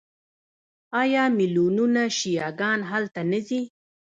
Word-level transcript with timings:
آیا 1.01 1.23
میلیونونه 1.37 2.03
شیعه 2.17 2.49
ګان 2.59 2.79
هلته 2.91 3.21
نه 3.31 3.39
ځي؟ 3.47 3.61